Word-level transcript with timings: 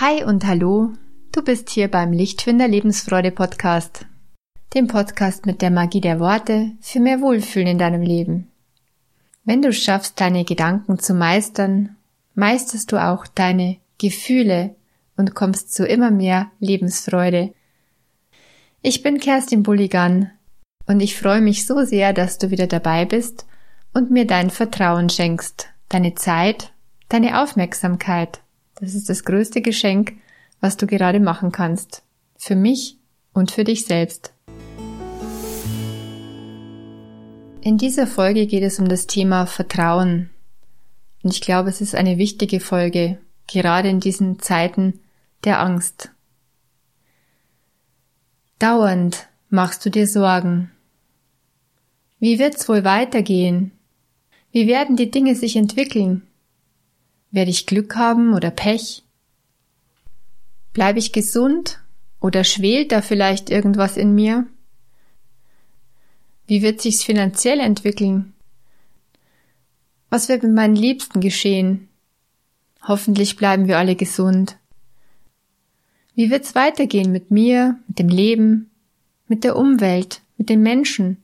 Hi 0.00 0.22
und 0.22 0.46
hallo, 0.46 0.92
du 1.32 1.42
bist 1.42 1.70
hier 1.70 1.88
beim 1.88 2.12
Lichtfinder 2.12 2.68
Lebensfreude 2.68 3.32
Podcast, 3.32 4.06
dem 4.72 4.86
Podcast 4.86 5.44
mit 5.44 5.60
der 5.60 5.72
Magie 5.72 6.00
der 6.00 6.20
Worte 6.20 6.70
für 6.80 7.00
mehr 7.00 7.20
Wohlfühlen 7.20 7.66
in 7.66 7.78
deinem 7.78 8.02
Leben. 8.02 8.48
Wenn 9.42 9.60
du 9.60 9.72
schaffst, 9.72 10.20
deine 10.20 10.44
Gedanken 10.44 11.00
zu 11.00 11.14
meistern, 11.14 11.96
meisterst 12.36 12.92
du 12.92 13.04
auch 13.04 13.26
deine 13.26 13.78
Gefühle 14.00 14.76
und 15.16 15.34
kommst 15.34 15.74
zu 15.74 15.84
immer 15.84 16.12
mehr 16.12 16.52
Lebensfreude. 16.60 17.52
Ich 18.82 19.02
bin 19.02 19.18
Kerstin 19.18 19.64
Bulligan 19.64 20.30
und 20.86 21.00
ich 21.00 21.16
freue 21.16 21.40
mich 21.40 21.66
so 21.66 21.82
sehr, 21.82 22.12
dass 22.12 22.38
du 22.38 22.52
wieder 22.52 22.68
dabei 22.68 23.04
bist 23.04 23.46
und 23.94 24.12
mir 24.12 24.28
dein 24.28 24.50
Vertrauen 24.50 25.08
schenkst, 25.08 25.70
deine 25.88 26.14
Zeit, 26.14 26.72
deine 27.08 27.42
Aufmerksamkeit. 27.42 28.42
Das 28.80 28.94
ist 28.94 29.08
das 29.08 29.24
größte 29.24 29.60
Geschenk, 29.60 30.14
was 30.60 30.76
du 30.76 30.86
gerade 30.86 31.20
machen 31.20 31.52
kannst. 31.52 32.02
Für 32.36 32.54
mich 32.54 32.98
und 33.32 33.50
für 33.50 33.64
dich 33.64 33.84
selbst. 33.86 34.32
In 37.60 37.76
dieser 37.76 38.06
Folge 38.06 38.46
geht 38.46 38.62
es 38.62 38.78
um 38.78 38.88
das 38.88 39.06
Thema 39.06 39.46
Vertrauen. 39.46 40.30
Und 41.22 41.34
ich 41.34 41.40
glaube, 41.40 41.68
es 41.68 41.80
ist 41.80 41.96
eine 41.96 42.18
wichtige 42.18 42.60
Folge, 42.60 43.18
gerade 43.48 43.88
in 43.88 43.98
diesen 43.98 44.38
Zeiten 44.38 45.00
der 45.44 45.60
Angst. 45.60 46.10
Dauernd 48.60 49.28
machst 49.50 49.84
du 49.84 49.90
dir 49.90 50.06
Sorgen. 50.06 50.70
Wie 52.20 52.38
wird's 52.38 52.68
wohl 52.68 52.84
weitergehen? 52.84 53.72
Wie 54.52 54.66
werden 54.66 54.96
die 54.96 55.10
Dinge 55.10 55.34
sich 55.34 55.56
entwickeln? 55.56 56.27
Werde 57.30 57.50
ich 57.50 57.66
Glück 57.66 57.96
haben 57.96 58.34
oder 58.34 58.50
Pech? 58.50 59.04
Bleibe 60.72 60.98
ich 60.98 61.12
gesund 61.12 61.80
oder 62.20 62.44
schwelt 62.44 62.92
da 62.92 63.02
vielleicht 63.02 63.50
irgendwas 63.50 63.96
in 63.96 64.14
mir? 64.14 64.46
Wie 66.46 66.62
wird 66.62 66.80
sich's 66.80 67.04
finanziell 67.04 67.60
entwickeln? 67.60 68.32
Was 70.08 70.28
wird 70.28 70.42
mit 70.42 70.54
meinen 70.54 70.76
Liebsten 70.76 71.20
geschehen? 71.20 71.88
Hoffentlich 72.82 73.36
bleiben 73.36 73.68
wir 73.68 73.76
alle 73.76 73.96
gesund. 73.96 74.56
Wie 76.14 76.30
wird's 76.30 76.54
weitergehen 76.54 77.12
mit 77.12 77.30
mir, 77.30 77.78
mit 77.86 77.98
dem 77.98 78.08
Leben, 78.08 78.70
mit 79.26 79.44
der 79.44 79.56
Umwelt, 79.56 80.22
mit 80.38 80.48
den 80.48 80.62
Menschen? 80.62 81.18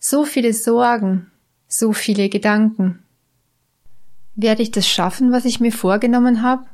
So 0.00 0.24
viele 0.24 0.52
Sorgen, 0.52 1.30
so 1.68 1.92
viele 1.92 2.28
Gedanken. 2.28 3.01
Werde 4.34 4.62
ich 4.62 4.70
das 4.70 4.86
schaffen, 4.88 5.32
was 5.32 5.44
ich 5.44 5.60
mir 5.60 5.72
vorgenommen 5.72 6.42
habe? 6.42 6.64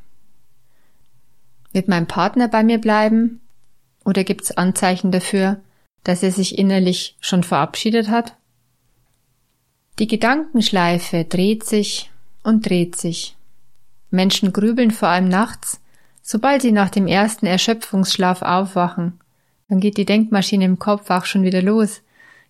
Wird 1.72 1.88
mein 1.88 2.06
Partner 2.06 2.48
bei 2.48 2.62
mir 2.62 2.78
bleiben? 2.78 3.40
Oder 4.04 4.24
gibt's 4.24 4.52
Anzeichen 4.52 5.10
dafür, 5.10 5.60
dass 6.04 6.22
er 6.22 6.30
sich 6.30 6.56
innerlich 6.56 7.16
schon 7.20 7.42
verabschiedet 7.42 8.08
hat? 8.08 8.36
Die 9.98 10.06
Gedankenschleife 10.06 11.24
dreht 11.24 11.64
sich 11.64 12.10
und 12.44 12.68
dreht 12.68 12.96
sich. 12.96 13.36
Menschen 14.10 14.52
grübeln 14.52 14.92
vor 14.92 15.08
allem 15.08 15.28
nachts, 15.28 15.80
sobald 16.22 16.62
sie 16.62 16.72
nach 16.72 16.88
dem 16.88 17.06
ersten 17.06 17.46
Erschöpfungsschlaf 17.46 18.42
aufwachen. 18.42 19.20
Dann 19.68 19.80
geht 19.80 19.96
die 19.96 20.06
Denkmaschine 20.06 20.64
im 20.64 20.78
Kopf 20.78 21.10
auch 21.10 21.24
schon 21.24 21.42
wieder 21.42 21.60
los. 21.60 22.00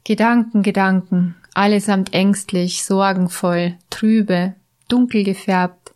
Gedanken, 0.04 0.62
Gedanken, 0.62 1.34
allesamt 1.54 2.14
ängstlich, 2.14 2.84
sorgenvoll, 2.84 3.76
trübe, 3.90 4.54
dunkel 4.88 5.24
gefärbt. 5.24 5.94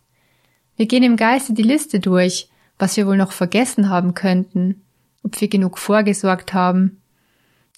Wir 0.75 0.85
gehen 0.85 1.03
im 1.03 1.17
Geiste 1.17 1.53
die 1.53 1.63
Liste 1.63 1.99
durch, 1.99 2.49
was 2.79 2.97
wir 2.97 3.07
wohl 3.07 3.17
noch 3.17 3.31
vergessen 3.31 3.89
haben 3.89 4.13
könnten, 4.13 4.81
ob 5.23 5.39
wir 5.39 5.47
genug 5.47 5.77
vorgesorgt 5.77 6.53
haben. 6.53 7.01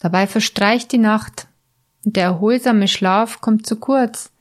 Dabei 0.01 0.27
verstreicht 0.27 0.91
die 0.91 0.97
Nacht 0.97 1.47
und 2.03 2.15
der 2.15 2.25
erholsame 2.25 2.87
Schlaf 2.87 3.41
kommt 3.41 3.65
zu 3.65 3.77
kurz. 3.77 4.31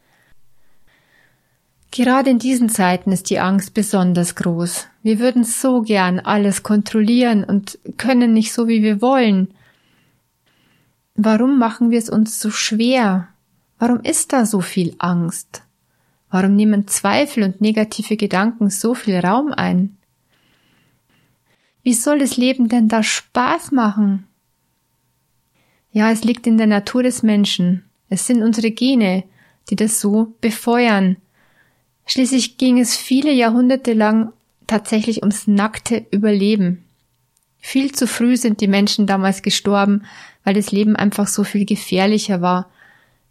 Gerade 1.91 2.31
in 2.31 2.39
diesen 2.39 2.69
Zeiten 2.69 3.13
ist 3.13 3.31
die 3.31 3.39
Angst 3.39 3.73
besonders 3.73 4.35
groß. 4.35 4.89
Wir 5.03 5.21
würden 5.21 5.45
so 5.45 5.83
gern 5.83 6.19
alles 6.19 6.63
kontrollieren 6.63 7.45
und 7.45 7.79
können 7.97 8.33
nicht 8.33 8.53
so, 8.53 8.67
wie 8.67 8.83
wir 8.83 9.01
wollen. 9.01 9.55
Warum 11.15 11.59
machen 11.59 11.91
wir 11.91 11.99
es 11.99 12.11
uns 12.11 12.41
so 12.41 12.51
schwer? 12.51 13.29
Warum 13.79 14.01
ist 14.01 14.33
da 14.33 14.45
so 14.45 14.61
viel 14.61 14.97
Angst? 14.99 15.64
Warum 16.35 16.57
nehmen 16.57 16.89
Zweifel 16.89 17.45
und 17.45 17.61
negative 17.61 18.17
Gedanken 18.17 18.69
so 18.69 18.95
viel 18.95 19.21
Raum 19.21 19.53
ein? 19.53 19.97
Wie 21.85 21.95
soll 21.95 22.19
das 22.19 22.37
Leben 22.37 22.69
denn 22.69 22.89
da 22.89 23.05
Spaß 23.05 23.71
machen? 23.71 24.27
Ja, 25.93 26.11
es 26.11 26.25
liegt 26.25 26.49
in 26.49 26.59
der 26.59 26.67
Natur 26.67 27.05
des 27.05 27.23
Menschen. 27.23 27.85
Es 28.09 28.27
sind 28.27 28.43
unsere 28.43 28.73
Gene, 28.73 29.23
die 29.71 29.77
das 29.77 30.01
so 30.01 30.35
befeuern. 30.41 31.19
Schließlich 32.05 32.59
ging 32.59 32.81
es 32.81 32.97
viele 32.97 33.31
Jahrhunderte 33.31 33.93
lang 33.93 34.33
tatsächlich 34.67 35.23
ums 35.23 35.47
nackte 35.47 36.05
Überleben. 36.11 36.83
Viel 37.61 37.93
zu 37.93 38.09
früh 38.09 38.37
sind 38.37 38.61
die 38.61 38.67
Menschen 38.67 39.07
damals 39.07 39.43
gestorben, 39.43 40.03
weil 40.43 40.55
das 40.55 40.73
Leben 40.73 40.97
einfach 40.97 41.29
so 41.29 41.45
viel 41.45 41.65
gefährlicher 41.65 42.41
war 42.41 42.69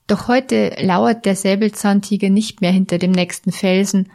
doch 0.07 0.27
heute 0.27 0.75
lauert 0.81 1.25
der 1.25 1.35
Säbelzahntiger 1.35 2.29
nicht 2.29 2.61
mehr 2.61 2.71
hinter 2.71 2.97
dem 2.97 3.11
nächsten 3.11 3.51
Felsen. 3.51 4.11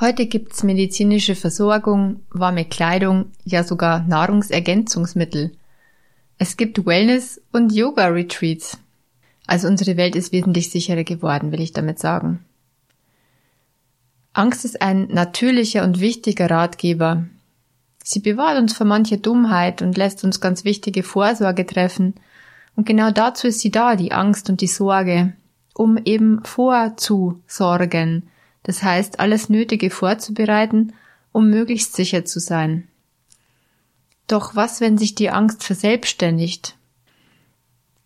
Heute 0.00 0.26
gibt's 0.26 0.62
medizinische 0.62 1.34
Versorgung, 1.34 2.20
warme 2.30 2.64
Kleidung, 2.64 3.26
ja 3.44 3.62
sogar 3.62 4.00
Nahrungsergänzungsmittel. 4.06 5.52
Es 6.38 6.56
gibt 6.56 6.84
Wellness- 6.86 7.40
und 7.52 7.72
Yoga-Retreats. 7.72 8.78
Also 9.46 9.68
unsere 9.68 9.96
Welt 9.96 10.16
ist 10.16 10.32
wesentlich 10.32 10.70
sicherer 10.70 11.04
geworden, 11.04 11.52
will 11.52 11.60
ich 11.60 11.72
damit 11.72 11.98
sagen. 11.98 12.44
Angst 14.32 14.64
ist 14.64 14.82
ein 14.82 15.08
natürlicher 15.08 15.84
und 15.84 16.00
wichtiger 16.00 16.50
Ratgeber. 16.50 17.24
Sie 18.02 18.20
bewahrt 18.20 18.58
uns 18.58 18.74
vor 18.74 18.86
mancher 18.86 19.16
Dummheit 19.16 19.82
und 19.82 19.96
lässt 19.96 20.24
uns 20.24 20.40
ganz 20.40 20.64
wichtige 20.64 21.02
Vorsorge 21.02 21.66
treffen– 21.66 22.14
und 22.76 22.86
genau 22.86 23.10
dazu 23.10 23.46
ist 23.46 23.60
sie 23.60 23.70
da, 23.70 23.96
die 23.96 24.12
Angst 24.12 24.50
und 24.50 24.60
die 24.60 24.66
Sorge, 24.66 25.32
um 25.74 25.96
eben 25.96 26.44
vorzusorgen. 26.44 28.28
Das 28.62 28.82
heißt, 28.82 29.18
alles 29.18 29.48
Nötige 29.48 29.90
vorzubereiten, 29.90 30.92
um 31.32 31.48
möglichst 31.48 31.94
sicher 31.94 32.24
zu 32.24 32.38
sein. 32.38 32.86
Doch 34.28 34.56
was, 34.56 34.80
wenn 34.80 34.98
sich 34.98 35.14
die 35.14 35.30
Angst 35.30 35.64
verselbstständigt? 35.64 36.76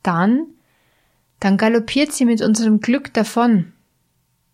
Dann, 0.03 0.47
dann 1.41 1.56
galoppiert 1.56 2.12
sie 2.12 2.25
mit 2.25 2.42
unserem 2.42 2.80
Glück 2.80 3.12
davon. 3.12 3.72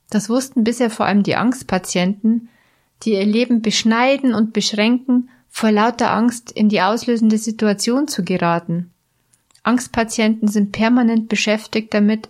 Das 0.09 0.29
wussten 0.29 0.65
bisher 0.65 0.91
vor 0.91 1.07
allem 1.07 1.25
die 1.25 1.37
Angstpatienten, 1.37 2.49
die 3.03 3.13
ihr 3.13 3.27
Leben 3.27 3.61
beschneiden 3.63 4.33
und 4.33 4.53
beschränken, 4.53 5.29
vor 5.49 5.73
lauter 5.73 6.13
Angst 6.13 6.53
in 6.53 6.69
die 6.69 6.81
auslösende 6.81 7.39
Situation 7.39 8.09
zu 8.09 8.25
geraten. 8.25 8.93
Angstpatienten 9.67 10.47
sind 10.47 10.71
permanent 10.71 11.29
beschäftigt 11.29 11.93
damit, 11.93 12.29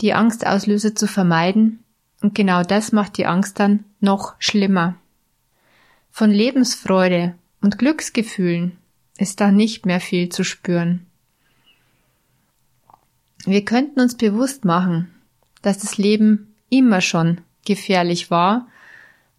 die 0.00 0.14
Angstauslöser 0.14 0.94
zu 0.94 1.06
vermeiden, 1.06 1.80
und 2.22 2.34
genau 2.34 2.62
das 2.62 2.92
macht 2.92 3.18
die 3.18 3.26
Angst 3.26 3.60
dann 3.60 3.84
noch 4.00 4.36
schlimmer. 4.38 4.94
Von 6.10 6.30
Lebensfreude 6.30 7.34
und 7.60 7.78
Glücksgefühlen 7.78 8.78
ist 9.18 9.40
da 9.40 9.50
nicht 9.50 9.84
mehr 9.86 10.00
viel 10.00 10.30
zu 10.30 10.44
spüren. 10.44 11.06
Wir 13.44 13.64
könnten 13.64 14.00
uns 14.00 14.16
bewusst 14.16 14.64
machen, 14.64 15.12
dass 15.60 15.78
das 15.78 15.98
Leben 15.98 16.54
immer 16.70 17.00
schon 17.00 17.40
gefährlich 17.66 18.30
war 18.30 18.68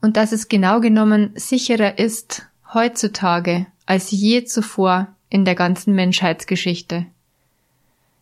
und 0.02 0.18
dass 0.18 0.34
es 0.34 0.50
genau 0.50 0.82
genommen 0.82 1.32
sicherer 1.36 1.98
ist 1.98 2.48
heutzutage 2.74 3.66
als 3.86 4.12
je 4.12 4.44
zuvor 4.44 5.08
in 5.30 5.46
der 5.46 5.56
ganzen 5.56 5.96
Menschheitsgeschichte. 5.96 7.08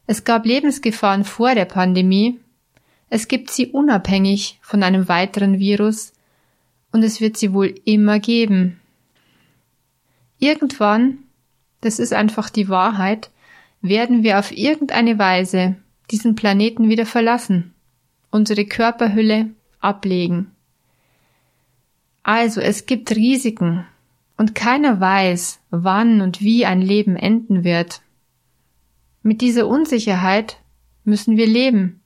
Es 0.07 0.24
gab 0.24 0.45
Lebensgefahren 0.45 1.24
vor 1.24 1.56
der 1.56 1.65
Pandemie, 1.65 2.39
es 3.09 3.27
gibt 3.27 3.51
sie 3.51 3.68
unabhängig 3.68 4.57
von 4.62 4.83
einem 4.83 5.09
weiteren 5.09 5.59
Virus 5.59 6.13
und 6.92 7.03
es 7.03 7.19
wird 7.19 7.38
sie 7.38 7.53
wohl 7.53 7.75
immer 7.83 8.19
geben. 8.19 8.80
Irgendwann, 10.39 11.19
das 11.81 12.00
ist 12.00 12.13
einfach 12.13 12.50
die 12.50 12.69
Wahrheit, 12.69 13.30
werden 13.81 14.24
wir 14.24 14.39
auf 14.39 14.51
irgendeine 14.51 15.19
Weise 15.19 15.75
diesen 16.09 16.36
Planeten 16.36 16.89
wieder 16.89 17.06
verlassen, 17.06 17.74
unsere 18.30 18.65
Körperhülle 18.65 19.50
ablegen. 19.81 20.51
Also 22.24 22.62
es 22.62 22.86
gibt 22.86 23.12
Risiken 23.15 23.86
und 24.38 24.56
keiner 24.56 25.00
weiß, 25.00 25.59
wann 25.69 26.21
und 26.21 26.42
wie 26.42 26.65
ein 26.65 26.81
Leben 26.81 27.15
enden 27.15 27.63
wird. 27.63 28.01
Mit 29.23 29.41
dieser 29.41 29.68
Unsicherheit 29.68 30.57
müssen 31.03 31.38
wir 31.38 31.47
leben. 31.47 32.01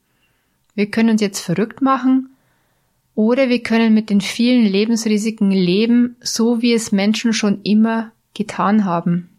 Wir 0.74 0.92
können 0.92 1.12
uns 1.12 1.22
jetzt 1.22 1.40
verrückt 1.40 1.82
machen 1.82 2.30
Oder 3.16 3.48
wir 3.48 3.64
können 3.64 3.94
mit 3.94 4.10
den 4.10 4.20
vielen 4.20 4.66
Lebensrisiken 4.66 5.50
leben, 5.50 6.18
so 6.20 6.62
wie 6.62 6.74
es 6.74 6.92
Menschen 6.92 7.32
schon 7.32 7.62
immer 7.64 8.12
getan 8.34 8.84
haben. 8.84 9.30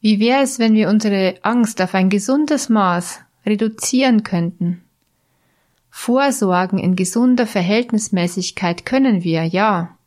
Wie 0.00 0.20
wäre 0.20 0.42
es, 0.42 0.60
wenn 0.60 0.74
wir 0.74 0.88
unsere 0.88 1.34
Angst 1.42 1.82
auf 1.82 1.94
ein 1.94 2.08
gesundes 2.08 2.68
Maß 2.68 3.18
reduzieren 3.44 4.22
könnten? 4.22 4.82
Vorsorgen 5.90 6.78
in 6.78 6.94
gesunder 6.94 7.48
Verhältnismäßigkeit 7.48 8.86
können 8.86 9.24
wir, 9.24 9.42
ja. 9.42 9.98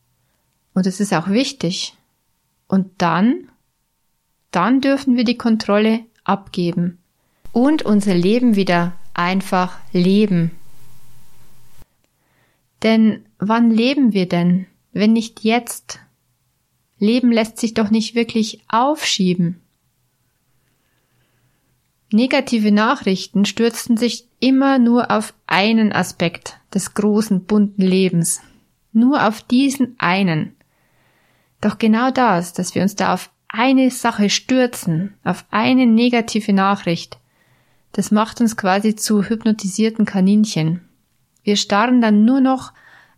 Und 0.74 0.88
es 0.88 1.02
ist 1.02 1.14
auch 1.14 1.28
wichtig. 1.28 1.98
Und 2.70 2.90
dann, 3.00 3.50
dann 4.52 4.82
dürfen 4.82 5.16
wir 5.16 5.24
die 5.24 5.38
Kontrolle 5.38 6.02
abgeben 6.24 7.00
und 7.52 7.84
unser 7.84 8.14
Leben 8.14 8.56
wieder 8.56 8.94
einfach 9.14 9.80
leben. 9.92 10.52
Denn 12.84 13.26
wann 13.40 13.72
leben 13.72 14.14
wir 14.14 14.28
denn, 14.28 14.68
wenn 14.92 15.14
nicht 15.14 15.44
jetzt? 15.44 16.00
Leben 16.98 17.32
lässt 17.32 17.58
sich 17.58 17.74
doch 17.74 17.90
nicht 17.90 18.16
wirklich 18.16 18.62
aufschieben. 18.68 19.60
Negative 22.12 22.72
Nachrichten 22.72 23.46
stürzten 23.46 23.96
sich 23.96 24.28
immer 24.40 24.80
nur 24.80 25.12
auf 25.12 25.34
einen 25.48 25.94
Aspekt 25.94 26.60
des 26.74 26.94
großen 26.94 27.46
bunten 27.46 27.84
Lebens, 27.84 28.42
nur 28.92 29.26
auf 29.28 29.42
diesen 29.42 29.96
einen. 29.98 30.56
Doch 31.62 31.78
genau 31.78 32.12
das, 32.12 32.54
dass 32.54 32.76
wir 32.76 32.82
uns 32.82 32.96
da 32.96 33.14
auf 33.14 33.30
eine 33.52 33.92
Sache 33.92 34.30
stürzen, 34.30 35.14
auf 35.24 35.46
eine 35.52 35.86
negative 35.86 36.54
Nachricht, 36.54 37.20
das 37.92 38.12
macht 38.12 38.40
uns 38.40 38.56
quasi 38.56 38.96
zu 38.96 39.24
hypnotisierten 39.24 40.06
Kaninchen. 40.06 40.82
Wir 41.44 41.58
starren 41.58 42.02
dann 42.02 42.24
nur 42.24 42.40
noch 42.40 42.72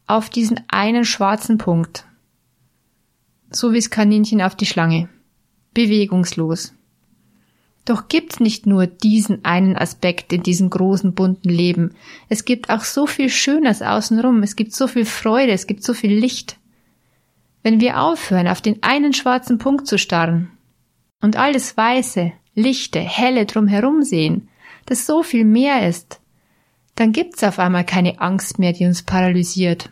auf 0.07 0.29
diesen 0.29 0.61
einen 0.67 1.05
schwarzen 1.05 1.57
Punkt. 1.57 2.05
So 3.51 3.71
wie 3.71 3.77
das 3.77 3.91
Kaninchen 3.91 4.41
auf 4.41 4.55
die 4.55 4.65
Schlange. 4.65 5.09
Bewegungslos. 5.73 6.73
Doch 7.85 8.07
gibt's 8.07 8.39
nicht 8.39 8.65
nur 8.65 8.87
diesen 8.87 9.43
einen 9.43 9.75
Aspekt 9.75 10.31
in 10.33 10.41
diesem 10.41 10.69
großen 10.69 11.13
bunten 11.13 11.49
Leben. 11.49 11.93
Es 12.29 12.45
gibt 12.45 12.69
auch 12.69 12.83
so 12.83 13.05
viel 13.05 13.29
Schönes 13.29 13.81
außenrum. 13.81 14.41
Es 14.41 14.55
gibt 14.55 14.73
so 14.73 14.87
viel 14.87 15.05
Freude. 15.05 15.51
Es 15.51 15.67
gibt 15.67 15.83
so 15.83 15.93
viel 15.93 16.13
Licht. 16.13 16.57
Wenn 17.63 17.79
wir 17.79 18.01
aufhören, 18.01 18.47
auf 18.47 18.61
den 18.61 18.83
einen 18.83 19.13
schwarzen 19.13 19.57
Punkt 19.57 19.87
zu 19.87 19.97
starren 19.97 20.51
und 21.21 21.37
alles 21.37 21.75
Weiße, 21.77 22.33
Lichte, 22.53 22.99
Helle 22.99 23.45
drumherum 23.45 24.03
sehen, 24.03 24.49
das 24.85 25.05
so 25.05 25.23
viel 25.23 25.45
mehr 25.45 25.87
ist, 25.87 26.19
dann 26.95 27.13
gibt's 27.13 27.43
auf 27.43 27.57
einmal 27.57 27.85
keine 27.85 28.19
Angst 28.19 28.59
mehr, 28.59 28.73
die 28.73 28.85
uns 28.85 29.01
paralysiert. 29.03 29.89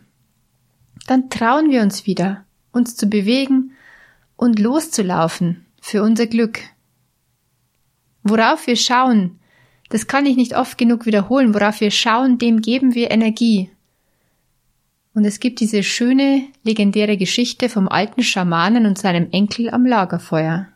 Dann 1.07 1.29
trauen 1.29 1.71
wir 1.71 1.81
uns 1.81 2.05
wieder, 2.05 2.45
uns 2.71 2.95
zu 2.95 3.07
bewegen 3.07 3.71
und 4.35 4.59
loszulaufen 4.59 5.65
für 5.81 6.03
unser 6.03 6.27
Glück. 6.27 6.59
Worauf 8.23 8.67
wir 8.67 8.75
schauen, 8.75 9.39
das 9.89 10.07
kann 10.07 10.25
ich 10.25 10.35
nicht 10.35 10.55
oft 10.55 10.77
genug 10.77 11.05
wiederholen, 11.05 11.53
worauf 11.53 11.81
wir 11.81 11.91
schauen, 11.91 12.37
dem 12.37 12.61
geben 12.61 12.93
wir 12.93 13.11
Energie. 13.11 13.71
Und 15.13 15.25
es 15.25 15.39
gibt 15.39 15.59
diese 15.59 15.83
schöne, 15.83 16.47
legendäre 16.63 17.17
Geschichte 17.17 17.67
vom 17.67 17.89
alten 17.89 18.23
Schamanen 18.23 18.85
und 18.85 18.97
seinem 18.97 19.29
Enkel 19.31 19.69
am 19.69 19.85
Lagerfeuer. 19.85 20.67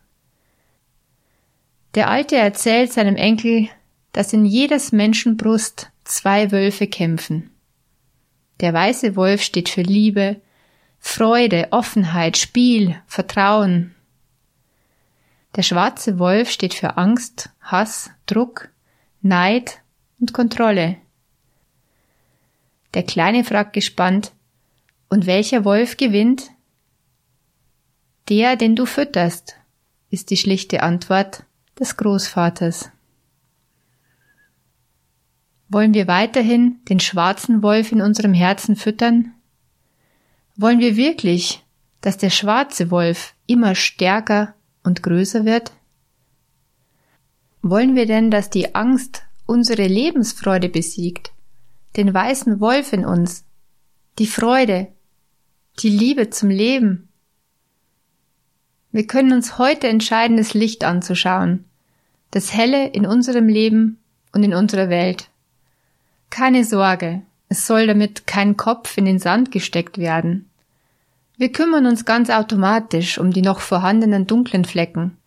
Der 1.94 2.10
Alte 2.10 2.36
erzählt 2.36 2.92
seinem 2.92 3.16
Enkel, 3.16 3.68
dass 4.12 4.34
in 4.34 4.44
jedes 4.44 4.92
Menschenbrust 4.92 5.90
zwei 6.04 6.52
Wölfe 6.52 6.86
kämpfen. 6.86 7.50
Der 8.60 8.72
weiße 8.72 9.16
Wolf 9.16 9.42
steht 9.42 9.68
für 9.68 9.82
Liebe, 9.82 10.40
Freude, 10.98 11.68
Offenheit, 11.70 12.36
Spiel, 12.36 12.96
Vertrauen. 13.06 13.94
Der 15.54 15.62
schwarze 15.62 16.18
Wolf 16.18 16.50
steht 16.50 16.74
für 16.74 16.96
Angst, 16.98 17.50
Hass, 17.60 18.10
Druck, 18.26 18.68
Neid 19.22 19.80
und 20.20 20.34
Kontrolle. 20.34 20.96
Der 22.96 23.02
Kleine 23.02 23.44
fragt 23.44 23.74
gespannt, 23.74 24.32
und 25.10 25.26
welcher 25.26 25.66
Wolf 25.66 25.98
gewinnt? 25.98 26.50
Der, 28.30 28.56
den 28.56 28.74
du 28.74 28.86
fütterst, 28.86 29.54
ist 30.08 30.30
die 30.30 30.38
schlichte 30.38 30.82
Antwort 30.82 31.44
des 31.78 31.98
Großvaters. 31.98 32.90
Wollen 35.68 35.92
wir 35.92 36.08
weiterhin 36.08 36.78
den 36.88 36.98
schwarzen 36.98 37.62
Wolf 37.62 37.92
in 37.92 38.00
unserem 38.00 38.32
Herzen 38.32 38.76
füttern? 38.76 39.34
Wollen 40.56 40.78
wir 40.78 40.96
wirklich, 40.96 41.62
dass 42.00 42.16
der 42.16 42.30
schwarze 42.30 42.90
Wolf 42.90 43.34
immer 43.46 43.74
stärker 43.74 44.54
und 44.84 45.02
größer 45.02 45.44
wird? 45.44 45.70
Wollen 47.60 47.94
wir 47.94 48.06
denn, 48.06 48.30
dass 48.30 48.48
die 48.48 48.74
Angst 48.74 49.22
unsere 49.44 49.86
Lebensfreude 49.86 50.70
besiegt, 50.70 51.34
den 51.96 52.12
weißen 52.12 52.60
Wolf 52.60 52.92
in 52.92 53.04
uns, 53.04 53.44
die 54.18 54.26
Freude, 54.26 54.88
die 55.80 55.88
Liebe 55.88 56.30
zum 56.30 56.50
Leben? 56.50 57.08
Wir 58.92 59.06
können 59.06 59.32
uns 59.32 59.58
heute 59.58 59.88
entscheiden, 59.88 60.36
das 60.36 60.54
Licht 60.54 60.84
anzuschauen, 60.84 61.64
das 62.30 62.54
Helle 62.54 62.88
in 62.88 63.06
unserem 63.06 63.48
Leben 63.48 63.98
und 64.32 64.42
in 64.42 64.54
unserer 64.54 64.88
Welt. 64.88 65.28
Keine 66.30 66.64
Sorge, 66.64 67.22
es 67.48 67.66
soll 67.66 67.86
damit 67.86 68.26
kein 68.26 68.56
Kopf 68.56 68.96
in 68.96 69.04
den 69.04 69.18
Sand 69.18 69.52
gesteckt 69.52 69.98
werden. 69.98 70.48
Wir 71.36 71.52
kümmern 71.52 71.86
uns 71.86 72.04
ganz 72.04 72.30
automatisch 72.30 73.18
um 73.18 73.30
die 73.30 73.42
noch 73.42 73.60
vorhandenen 73.60 74.26
dunklen 74.26 74.64
Flecken, 74.64 75.18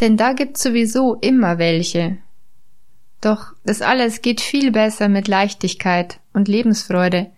denn 0.00 0.16
da 0.16 0.34
gibt's 0.34 0.62
sowieso 0.62 1.14
immer 1.14 1.58
welche. 1.58 2.18
Doch 3.20 3.54
das 3.64 3.82
alles 3.82 4.22
geht 4.22 4.40
viel 4.40 4.70
besser 4.70 5.08
mit 5.08 5.28
Leichtigkeit 5.28 6.20
und 6.32 6.48
Lebensfreude. 6.48 7.30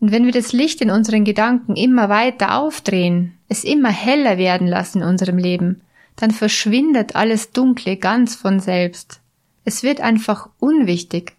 Und 0.00 0.12
wenn 0.12 0.24
wir 0.26 0.32
das 0.32 0.52
Licht 0.52 0.80
in 0.80 0.90
unseren 0.90 1.24
Gedanken 1.24 1.76
immer 1.76 2.08
weiter 2.08 2.58
aufdrehen, 2.58 3.38
es 3.48 3.64
immer 3.64 3.90
heller 3.90 4.38
werden 4.38 4.66
lassen 4.66 5.00
in 5.00 5.08
unserem 5.08 5.38
Leben, 5.38 5.80
dann 6.16 6.30
verschwindet 6.30 7.16
alles 7.16 7.52
Dunkle 7.52 7.96
ganz 7.96 8.34
von 8.34 8.60
selbst. 8.60 9.20
Es 9.64 9.82
wird 9.82 10.00
einfach 10.00 10.50
unwichtig 10.58 11.32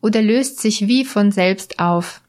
oder 0.00 0.22
löst 0.22 0.60
sich 0.60 0.86
wie 0.86 1.04
von 1.04 1.32
selbst 1.32 1.80
auf. 1.80 2.22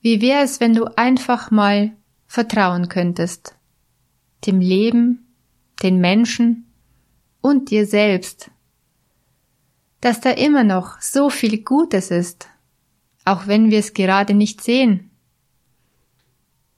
Wie 0.00 0.20
wäre 0.20 0.42
es, 0.42 0.60
wenn 0.60 0.74
du 0.74 0.86
einfach 0.96 1.50
mal 1.50 1.92
vertrauen 2.26 2.88
könntest? 2.88 3.54
Dem 4.46 4.60
Leben, 4.60 5.26
den 5.82 5.98
Menschen 5.98 6.67
und 7.40 7.70
dir 7.70 7.86
selbst. 7.86 8.50
Dass 10.00 10.20
da 10.20 10.30
immer 10.30 10.64
noch 10.64 11.00
so 11.00 11.30
viel 11.30 11.62
Gutes 11.62 12.10
ist, 12.10 12.48
auch 13.24 13.46
wenn 13.46 13.70
wir 13.70 13.78
es 13.78 13.94
gerade 13.94 14.34
nicht 14.34 14.62
sehen. 14.62 15.10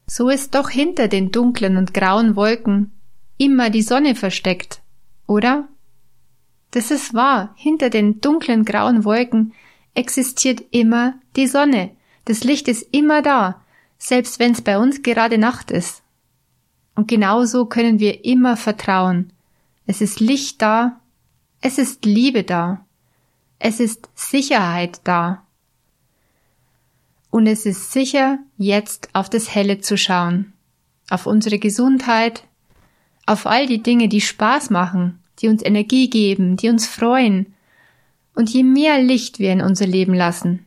So 0.07 0.29
ist 0.29 0.55
doch 0.55 0.71
hinter 0.71 1.07
den 1.07 1.31
dunklen 1.31 1.77
und 1.77 1.95
grauen 1.95 2.35
Wolken 2.35 2.93
immer 3.37 3.71
die 3.71 3.83
Sonne 3.83 4.15
versteckt, 4.15 4.83
oder? 5.27 5.69
Das 6.73 6.91
ist 6.91 7.15
wahr. 7.15 7.55
Hinter 7.57 7.91
den 7.91 8.21
dunklen 8.21 8.65
grauen 8.65 9.05
Wolken 9.05 9.55
existiert 9.95 10.63
immer 10.71 11.15
die 11.37 11.47
Sonne. 11.47 11.91
Das 12.25 12.45
Licht 12.45 12.69
ist 12.69 12.83
immer 12.93 13.23
da, 13.23 13.63
selbst 13.99 14.39
wenn 14.39 14.53
es 14.53 14.63
bei 14.63 14.79
uns 14.79 15.03
gerade 15.03 15.39
Nacht 15.39 15.71
ist. 15.71 16.03
Und 16.95 17.09
genauso 17.09 17.67
können 17.67 17.99
wir 17.99 18.25
immer 18.25 18.57
vertrauen. 18.57 19.33
Es 19.87 20.01
ist 20.01 20.21
Licht 20.21 20.63
da, 20.63 21.01
es 21.61 21.79
ist 21.79 22.05
Liebe 22.05 22.43
da, 22.45 22.85
es 23.59 23.81
ist 23.81 24.09
Sicherheit 24.15 25.01
da. 25.05 25.47
Und 27.31 27.47
es 27.47 27.67
ist 27.67 27.93
sicher, 27.93 28.39
jetzt 28.57 29.11
auf 29.13 29.31
das 29.31 29.55
Helle 29.55 29.81
zu 29.81 29.97
schauen, 29.97 30.53
auf 31.11 31.27
unsere 31.27 31.59
Gesundheit, 31.59 32.45
auf 33.27 33.47
all 33.47 33.67
die 33.67 33.83
Dinge, 33.83 34.09
die 34.09 34.21
Spaß 34.21 34.71
machen, 34.71 35.23
die 35.39 35.49
uns 35.49 35.63
Energie 35.63 36.11
geben, 36.11 36.57
die 36.57 36.69
uns 36.69 36.87
freuen. 36.87 37.55
Und 38.35 38.51
je 38.51 38.65
mehr 38.65 39.01
Licht 39.03 39.39
wir 39.39 39.53
in 39.53 39.61
unser 39.61 39.87
Leben 39.87 40.15
lassen, 40.15 40.65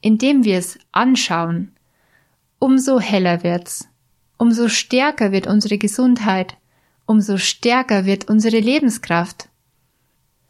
indem 0.00 0.44
wir 0.44 0.58
es 0.58 0.78
anschauen, 0.92 1.72
umso 2.58 3.00
heller 3.00 3.42
wird's, 3.42 3.88
umso 4.36 4.68
stärker 4.68 5.32
wird 5.32 5.46
unsere 5.46 5.78
Gesundheit, 5.78 6.56
umso 7.06 7.38
stärker 7.38 8.04
wird 8.04 8.28
unsere 8.28 8.58
Lebenskraft. 8.58 9.48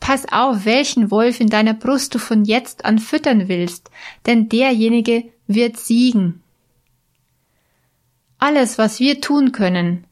Pass 0.01 0.31
auf, 0.31 0.65
welchen 0.65 1.11
Wolf 1.11 1.41
in 1.41 1.49
deiner 1.49 1.75
Brust 1.75 2.15
du 2.15 2.19
von 2.19 2.45
jetzt 2.45 2.85
an 2.85 2.99
füttern 2.99 3.49
willst, 3.49 3.91
denn 4.27 4.49
derjenige 4.49 5.25
wird 5.47 5.79
siegen. 5.79 6.43
Alles, 8.39 8.77
was 8.77 9.01
wir 9.01 9.21
tun 9.21 9.53
können, 9.53 10.05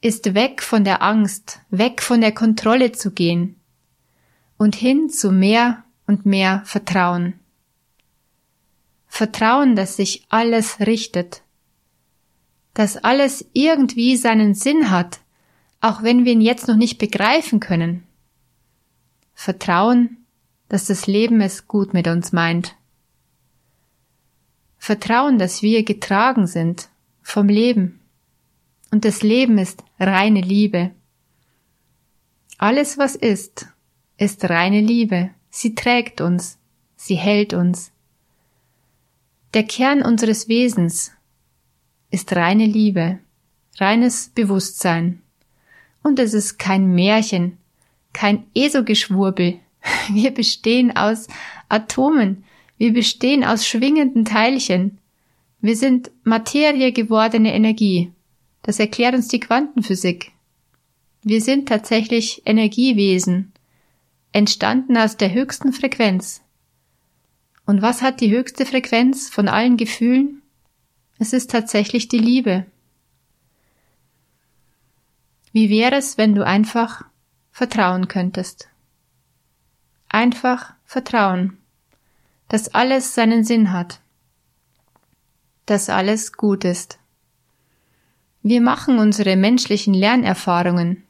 ist 0.00 0.34
weg 0.34 0.62
von 0.62 0.84
der 0.84 1.02
Angst, 1.02 1.60
weg 1.70 2.02
von 2.02 2.20
der 2.20 2.32
Kontrolle 2.32 2.92
zu 2.92 3.12
gehen 3.12 3.56
und 4.56 4.74
hin 4.74 5.10
zu 5.10 5.30
mehr 5.30 5.84
und 6.06 6.26
mehr 6.26 6.62
Vertrauen. 6.64 7.34
Vertrauen, 9.06 9.76
dass 9.76 9.96
sich 9.96 10.26
alles 10.28 10.80
richtet, 10.80 11.42
dass 12.74 12.96
alles 12.96 13.46
irgendwie 13.52 14.16
seinen 14.16 14.54
Sinn 14.54 14.90
hat, 14.90 15.20
auch 15.86 16.02
wenn 16.02 16.24
wir 16.24 16.32
ihn 16.32 16.40
jetzt 16.40 16.66
noch 16.66 16.76
nicht 16.76 16.98
begreifen 16.98 17.60
können. 17.60 18.02
Vertrauen, 19.34 20.16
dass 20.68 20.86
das 20.86 21.06
Leben 21.06 21.40
es 21.40 21.68
gut 21.68 21.94
mit 21.94 22.08
uns 22.08 22.32
meint. 22.32 22.74
Vertrauen, 24.78 25.38
dass 25.38 25.62
wir 25.62 25.84
getragen 25.84 26.48
sind 26.48 26.88
vom 27.22 27.48
Leben. 27.48 28.00
Und 28.90 29.04
das 29.04 29.22
Leben 29.22 29.58
ist 29.58 29.84
reine 30.00 30.40
Liebe. 30.40 30.90
Alles, 32.58 32.98
was 32.98 33.14
ist, 33.14 33.68
ist 34.16 34.48
reine 34.48 34.80
Liebe. 34.80 35.30
Sie 35.50 35.76
trägt 35.76 36.20
uns, 36.20 36.58
sie 36.96 37.16
hält 37.16 37.54
uns. 37.54 37.92
Der 39.54 39.62
Kern 39.62 40.02
unseres 40.02 40.48
Wesens 40.48 41.12
ist 42.10 42.34
reine 42.34 42.66
Liebe, 42.66 43.20
reines 43.78 44.30
Bewusstsein. 44.34 45.22
Und 46.06 46.20
es 46.20 46.34
ist 46.34 46.60
kein 46.60 46.94
Märchen, 46.94 47.58
kein 48.12 48.44
ESO-Geschwurbel. 48.54 49.58
Wir 50.08 50.30
bestehen 50.30 50.96
aus 50.96 51.26
Atomen, 51.68 52.44
wir 52.78 52.92
bestehen 52.92 53.42
aus 53.42 53.66
schwingenden 53.66 54.24
Teilchen. 54.24 54.98
Wir 55.60 55.74
sind 55.74 56.12
Materie 56.22 56.92
gewordene 56.92 57.52
Energie. 57.52 58.12
Das 58.62 58.78
erklärt 58.78 59.16
uns 59.16 59.26
die 59.26 59.40
Quantenphysik. 59.40 60.30
Wir 61.24 61.40
sind 61.40 61.68
tatsächlich 61.68 62.42
Energiewesen, 62.46 63.52
entstanden 64.30 64.96
aus 64.96 65.16
der 65.16 65.32
höchsten 65.32 65.72
Frequenz. 65.72 66.40
Und 67.64 67.82
was 67.82 68.02
hat 68.02 68.20
die 68.20 68.30
höchste 68.30 68.64
Frequenz 68.64 69.28
von 69.28 69.48
allen 69.48 69.76
Gefühlen? 69.76 70.40
Es 71.18 71.32
ist 71.32 71.50
tatsächlich 71.50 72.06
die 72.06 72.18
Liebe. 72.18 72.66
Wie 75.56 75.70
wäre 75.70 75.94
es, 75.94 76.18
wenn 76.18 76.34
du 76.34 76.44
einfach 76.44 77.02
vertrauen 77.50 78.08
könntest? 78.08 78.68
Einfach 80.06 80.74
vertrauen, 80.84 81.56
dass 82.48 82.74
alles 82.74 83.14
seinen 83.14 83.42
Sinn 83.42 83.72
hat, 83.72 84.00
dass 85.64 85.88
alles 85.88 86.34
gut 86.34 86.66
ist. 86.66 86.98
Wir 88.42 88.60
machen 88.60 88.98
unsere 88.98 89.34
menschlichen 89.36 89.94
Lernerfahrungen, 89.94 91.04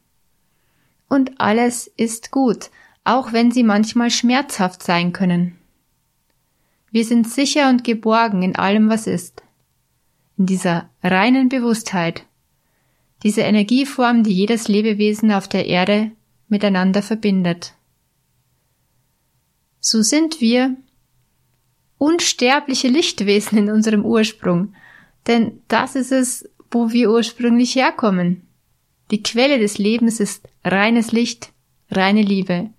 und 1.09 1.41
alles 1.41 1.89
ist 1.97 2.31
gut, 2.31 2.71
auch 3.03 3.33
wenn 3.33 3.51
sie 3.51 3.65
manchmal 3.65 4.13
schmerzhaft 4.13 4.81
sein 4.81 5.13
können. 5.13 5.59
Wir 6.93 7.05
sind 7.05 7.29
sicher 7.29 7.69
und 7.69 7.83
geborgen 7.83 8.43
in 8.45 8.55
allem, 8.55 8.91
was 8.91 9.09
ist. 9.09 9.43
In 10.39 10.47
dieser 10.47 10.89
reinen 11.03 11.49
Bewusstheit, 11.49 12.25
diese 13.23 13.43
Energieform, 13.43 14.23
die 14.23 14.33
jedes 14.33 14.69
Lebewesen 14.69 15.33
auf 15.33 15.49
der 15.49 15.67
Erde 15.67 16.13
miteinander 16.49 17.03
verbindet. 17.03 17.75
So 19.81 20.03
sind 20.03 20.41
wir 20.41 20.77
unsterbliche 21.99 22.89
Lichtwesen 22.89 23.59
in 23.59 23.71
unserem 23.71 24.05
Ursprung, 24.05 24.75
denn 25.27 25.63
das 25.69 25.97
ist 25.97 26.13
es, 26.13 26.49
wo 26.71 26.91
wir 26.91 27.11
ursprünglich 27.11 27.75
herkommen. 27.75 28.47
Die 29.11 29.23
Quelle 29.23 29.59
des 29.59 29.79
Lebens 29.79 30.21
ist 30.21 30.49
reines 30.65 31.13
Licht, 31.13 31.53
reine 31.91 32.23
Liebe. 32.23 32.71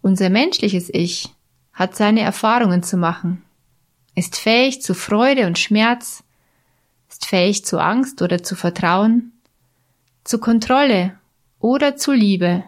Unser 0.00 0.30
menschliches 0.30 0.88
Ich 0.92 1.28
hat 1.72 1.96
seine 1.96 2.20
Erfahrungen 2.20 2.82
zu 2.82 2.96
machen, 2.96 3.42
ist 4.14 4.36
fähig 4.36 4.82
zu 4.82 4.94
Freude 4.94 5.46
und 5.46 5.58
Schmerz, 5.58 6.24
ist 7.08 7.26
fähig 7.26 7.64
zu 7.64 7.78
Angst 7.78 8.22
oder 8.22 8.42
zu 8.42 8.56
Vertrauen, 8.56 9.32
zu 10.28 10.38
Kontrolle 10.38 11.18
oder 11.58 11.96
zu 11.96 12.12
Liebe. 12.12 12.62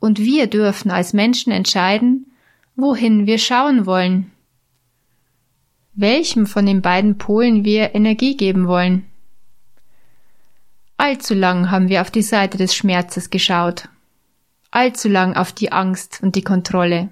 Und 0.00 0.18
wir 0.18 0.48
dürfen 0.48 0.90
als 0.90 1.12
Menschen 1.12 1.52
entscheiden, 1.52 2.32
wohin 2.74 3.24
wir 3.24 3.38
schauen 3.38 3.86
wollen, 3.86 4.32
welchem 5.94 6.44
von 6.46 6.66
den 6.66 6.82
beiden 6.82 7.18
Polen 7.18 7.64
wir 7.64 7.94
Energie 7.94 8.36
geben 8.36 8.66
wollen. 8.66 9.06
Allzu 10.96 11.34
lang 11.34 11.70
haben 11.70 11.88
wir 11.88 12.00
auf 12.00 12.10
die 12.10 12.22
Seite 12.22 12.58
des 12.58 12.74
Schmerzes 12.74 13.30
geschaut. 13.30 13.88
Allzu 14.72 15.08
lang 15.08 15.36
auf 15.36 15.52
die 15.52 15.70
Angst 15.70 16.20
und 16.20 16.34
die 16.34 16.42
Kontrolle. 16.42 17.10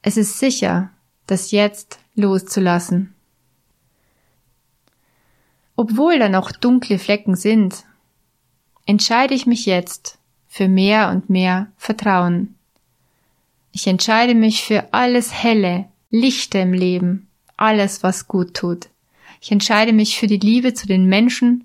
Es 0.00 0.16
ist 0.16 0.38
sicher, 0.38 0.90
das 1.26 1.50
jetzt 1.50 1.98
loszulassen. 2.14 3.14
Obwohl 5.82 6.20
da 6.20 6.28
noch 6.28 6.52
dunkle 6.52 6.96
Flecken 6.96 7.34
sind, 7.34 7.82
entscheide 8.86 9.34
ich 9.34 9.46
mich 9.46 9.66
jetzt 9.66 10.16
für 10.46 10.68
mehr 10.68 11.10
und 11.10 11.28
mehr 11.28 11.72
Vertrauen. 11.76 12.54
Ich 13.72 13.88
entscheide 13.88 14.36
mich 14.36 14.62
für 14.62 14.92
alles 14.92 15.32
Helle, 15.32 15.86
Lichte 16.08 16.58
im 16.58 16.72
Leben, 16.72 17.26
alles, 17.56 18.04
was 18.04 18.28
gut 18.28 18.54
tut. 18.54 18.90
Ich 19.40 19.50
entscheide 19.50 19.92
mich 19.92 20.20
für 20.20 20.28
die 20.28 20.38
Liebe 20.38 20.72
zu 20.72 20.86
den 20.86 21.06
Menschen 21.06 21.64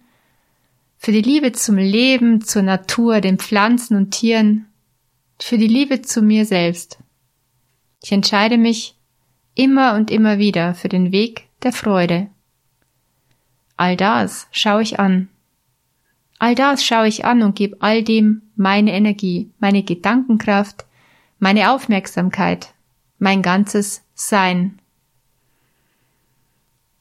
für 0.98 1.12
die 1.12 1.22
Liebe 1.22 1.52
zum 1.52 1.78
Leben, 1.78 2.42
zur 2.42 2.64
Natur, 2.64 3.22
den 3.22 3.38
Pflanzen 3.38 3.96
und 3.96 4.10
Tieren, 4.10 4.66
für 5.40 5.60
die 5.60 5.68
Liebe 5.68 6.02
zu 6.02 6.24
mir 6.24 6.44
selbst. 6.44 6.98
Ich 8.02 8.12
entscheide 8.12 8.58
mich 8.58 8.96
immer 9.54 9.94
und 9.94 10.10
immer 10.10 10.40
wieder 10.40 10.74
für 10.74 10.90
den 10.90 11.12
Weg 11.12 11.44
der 11.62 11.72
Freude. 11.72 12.32
All 13.78 13.96
das 13.96 14.48
schaue 14.52 14.82
ich 14.82 15.00
an. 15.00 15.30
All 16.40 16.56
das 16.56 16.84
schaue 16.84 17.08
ich 17.08 17.26
an 17.26 17.42
und 17.42 17.56
gebe 17.56 17.78
all 17.80 18.04
dem 18.04 18.42
meine 18.56 18.92
Energie, 18.94 19.50
meine 19.60 19.84
Gedankenkraft, 19.84 20.86
meine 21.40 21.72
Aufmerksamkeit, 21.72 22.74
mein 23.18 23.42
ganzes 23.42 24.04
Sein. 24.14 24.80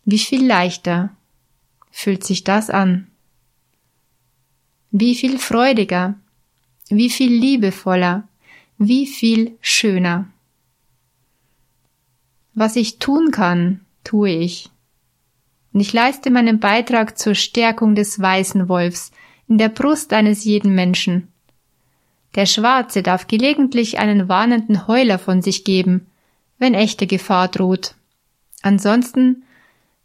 Wie 0.05 0.19
viel 0.19 0.47
leichter 0.47 1.11
fühlt 1.91 2.23
sich 2.23 2.45
das 2.45 2.71
an? 2.71 3.09
wie 4.99 5.15
viel 5.15 5.39
freudiger, 5.39 6.15
wie 6.89 7.11
viel 7.11 7.33
liebevoller, 7.33 8.29
wie 8.79 9.07
viel 9.07 9.57
schöner. 9.61 10.31
Was 12.55 12.77
ich 12.77 12.99
tun 12.99 13.31
kann, 13.31 13.81
tue 14.05 14.31
ich. 14.31 14.71
Und 15.77 15.83
ich 15.83 15.93
leiste 15.93 16.31
meinen 16.31 16.59
Beitrag 16.59 17.19
zur 17.19 17.35
Stärkung 17.35 17.95
des 17.95 18.19
weißen 18.19 18.67
Wolfs 18.71 19.11
in 19.47 19.59
der 19.59 19.69
Brust 19.69 20.15
eines 20.15 20.43
jeden 20.43 20.75
Menschen. 20.75 21.29
Der 22.35 22.47
Schwarze 22.47 23.03
darf 23.03 23.27
gelegentlich 23.27 23.99
einen 23.99 24.27
warnenden 24.27 24.89
Heuler 24.89 25.19
von 25.19 25.43
sich 25.43 25.65
geben, 25.65 26.07
wenn 26.59 26.73
echte 26.73 27.07
Gefahr 27.07 27.49
droht. 27.49 27.95
Ansonsten 28.63 29.45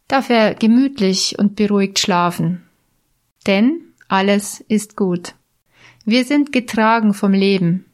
darf 0.08 0.28
er 0.28 0.54
gemütlich 0.54 1.38
und 1.38 1.56
beruhigt 1.56 1.98
schlafen. 1.98 2.68
Denn 3.46 3.80
alles 4.08 4.62
ist 4.68 4.94
gut. 4.94 5.34
Wir 6.04 6.26
sind 6.26 6.52
getragen 6.52 7.14
vom 7.14 7.32
Leben. 7.32 7.86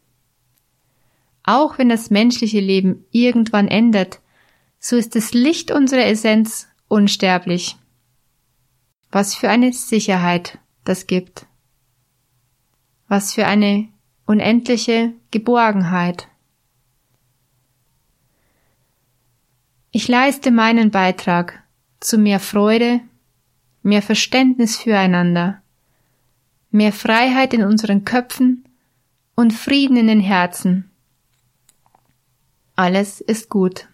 Auch 1.44 1.78
wenn 1.78 1.90
das 1.90 2.10
menschliche 2.10 2.58
Leben 2.58 3.04
irgendwann 3.12 3.68
endet, 3.68 4.18
so 4.80 4.96
ist 4.96 5.14
das 5.14 5.32
Licht 5.32 5.70
unserer 5.70 6.06
Essenz 6.06 6.67
unsterblich. 6.88 7.76
Was 9.10 9.34
für 9.34 9.48
eine 9.48 9.72
Sicherheit 9.72 10.58
das 10.84 11.06
gibt. 11.06 11.46
Was 13.08 13.34
für 13.34 13.46
eine 13.46 13.88
unendliche 14.26 15.12
Geborgenheit. 15.30 16.28
Ich 19.90 20.06
leiste 20.08 20.50
meinen 20.50 20.90
Beitrag 20.90 21.62
zu 22.00 22.18
mehr 22.18 22.40
Freude, 22.40 23.00
mehr 23.82 24.02
Verständnis 24.02 24.76
füreinander, 24.76 25.62
mehr 26.70 26.92
Freiheit 26.92 27.54
in 27.54 27.64
unseren 27.64 28.04
Köpfen 28.04 28.64
und 29.34 29.52
Frieden 29.52 29.96
in 29.96 30.08
den 30.08 30.20
Herzen. 30.20 30.90
Alles 32.76 33.20
ist 33.20 33.48
gut. 33.48 33.88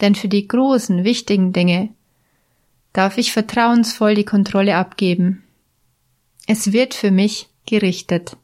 Denn 0.00 0.14
für 0.14 0.28
die 0.28 0.46
großen, 0.46 1.04
wichtigen 1.04 1.52
Dinge 1.52 1.90
darf 2.92 3.18
ich 3.18 3.32
vertrauensvoll 3.32 4.14
die 4.14 4.24
Kontrolle 4.24 4.76
abgeben. 4.76 5.42
Es 6.46 6.72
wird 6.72 6.94
für 6.94 7.10
mich 7.10 7.48
gerichtet. 7.66 8.36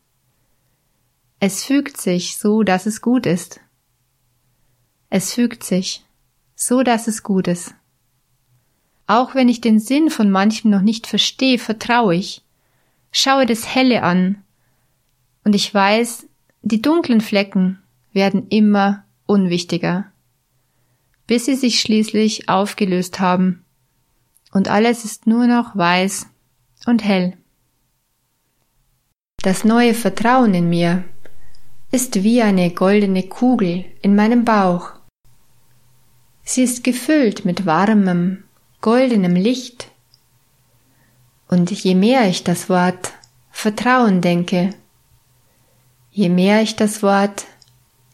Es 1.41 1.65
fügt 1.65 1.97
sich 1.97 2.37
so, 2.37 2.63
dass 2.63 2.87
es 2.87 3.01
gut 3.01 3.27
ist. 3.27 3.61
Es 5.11 5.33
fügt 5.35 5.65
sich 5.65 6.05
so, 6.55 6.83
dass 6.83 7.07
es 7.07 7.23
gut 7.23 7.49
ist. 7.49 7.75
Auch 9.07 9.35
wenn 9.35 9.49
ich 9.49 9.61
den 9.61 9.79
Sinn 9.79 10.11
von 10.11 10.31
manchem 10.31 10.71
noch 10.71 10.81
nicht 10.81 11.07
verstehe, 11.07 11.59
vertraue 11.59 12.15
ich, 12.15 12.43
schaue 13.13 13.47
das 13.47 13.75
Helle 13.75 14.03
an, 14.03 14.43
und 15.45 15.55
ich 15.55 15.73
weiß, 15.73 16.27
die 16.63 16.81
dunklen 16.81 17.21
Flecken 17.21 17.83
werden 18.13 18.49
immer 18.49 19.05
unwichtiger. 19.27 20.11
Bis 21.27 21.47
sie 21.47 21.55
sich 21.55 21.81
schließlich 21.81 22.49
aufgelöst 22.49 23.21
haben 23.21 23.65
und 24.55 24.69
alles 24.69 25.05
ist 25.05 25.27
nur 25.27 25.47
noch 25.47 25.77
weiß 25.77 26.27
und 26.87 27.05
hell. 27.05 27.37
Das 29.39 29.65
neue 29.65 29.93
Vertrauen 29.93 30.55
in 30.55 30.71
mir 30.71 31.05
ist 31.91 32.23
wie 32.23 32.41
eine 32.41 32.71
goldene 32.71 33.25
Kugel 33.25 33.85
in 34.01 34.17
meinem 34.17 34.45
Bauch. 34.45 34.93
Sie 36.45 36.63
ist 36.63 36.83
gefüllt 36.83 37.45
mit 37.45 37.67
warmem, 37.67 38.45
goldenem 38.81 39.35
Licht. 39.35 39.91
Und 41.49 41.71
je 41.71 41.95
mehr 41.95 42.29
ich 42.29 42.43
das 42.45 42.69
Wort 42.69 43.13
Vertrauen 43.51 44.21
denke, 44.21 44.71
je 46.11 46.29
mehr 46.29 46.63
ich 46.63 46.77
das 46.77 47.03
Wort 47.03 47.45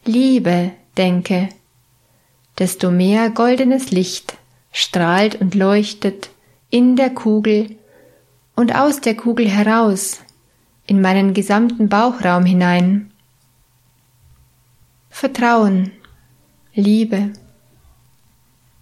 Liebe 0.05 0.71
denke, 0.97 1.49
desto 2.61 2.91
mehr 2.91 3.31
goldenes 3.31 3.89
Licht 3.89 4.37
strahlt 4.71 5.41
und 5.41 5.55
leuchtet 5.55 6.29
in 6.69 6.95
der 6.95 7.09
Kugel 7.09 7.75
und 8.55 8.75
aus 8.75 9.01
der 9.01 9.15
Kugel 9.15 9.49
heraus 9.49 10.19
in 10.85 11.01
meinen 11.01 11.33
gesamten 11.33 11.89
Bauchraum 11.89 12.45
hinein. 12.45 13.11
Vertrauen, 15.09 15.91
Liebe, 16.75 17.33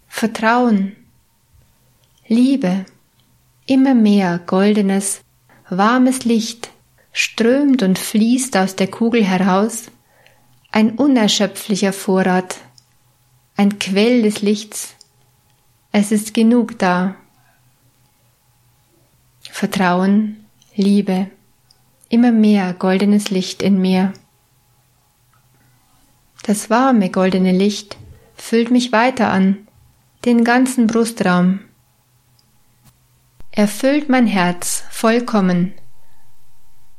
Vertrauen, 0.08 0.94
Liebe, 2.28 2.84
immer 3.64 3.94
mehr 3.94 4.40
goldenes, 4.46 5.22
warmes 5.70 6.26
Licht 6.26 6.68
strömt 7.12 7.82
und 7.82 7.98
fließt 7.98 8.58
aus 8.58 8.76
der 8.76 8.88
Kugel 8.88 9.24
heraus, 9.24 9.86
ein 10.70 10.90
unerschöpflicher 10.90 11.94
Vorrat, 11.94 12.56
ein 13.60 13.78
Quell 13.78 14.22
des 14.22 14.40
Lichts. 14.40 14.94
Es 15.92 16.12
ist 16.12 16.32
genug 16.32 16.78
da. 16.78 17.16
Vertrauen, 19.42 20.46
Liebe, 20.76 21.30
immer 22.08 22.32
mehr 22.32 22.72
goldenes 22.72 23.28
Licht 23.28 23.60
in 23.60 23.78
mir. 23.78 24.14
Das 26.42 26.70
warme 26.70 27.10
goldene 27.10 27.52
Licht 27.52 27.98
füllt 28.34 28.70
mich 28.70 28.92
weiter 28.92 29.30
an, 29.30 29.68
den 30.24 30.42
ganzen 30.42 30.86
Brustraum. 30.86 31.60
Erfüllt 33.50 34.08
mein 34.08 34.26
Herz 34.26 34.84
vollkommen 34.90 35.74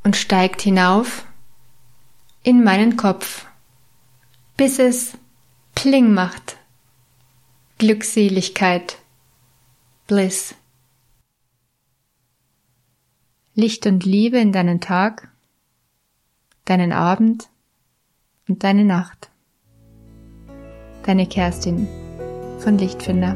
und 0.04 0.14
steigt 0.14 0.62
hinauf 0.62 1.26
in 2.44 2.62
meinen 2.62 2.96
Kopf, 2.96 3.46
bis 4.56 4.78
es 4.78 5.14
Pling 5.82 6.14
macht. 6.14 6.58
Glückseligkeit, 7.78 8.98
Bliss. 10.06 10.54
Licht 13.56 13.84
und 13.86 14.04
Liebe 14.04 14.38
in 14.38 14.52
deinen 14.52 14.80
Tag, 14.80 15.32
deinen 16.66 16.92
Abend 16.92 17.48
und 18.46 18.62
deine 18.62 18.84
Nacht. 18.84 19.32
Deine 21.04 21.26
Kerstin 21.26 21.88
von 22.60 22.78
Lichtfinder. 22.78 23.34